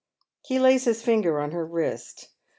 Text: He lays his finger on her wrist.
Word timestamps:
He 0.43 0.57
lays 0.57 0.85
his 0.85 1.03
finger 1.03 1.39
on 1.39 1.51
her 1.51 1.63
wrist. 1.63 2.29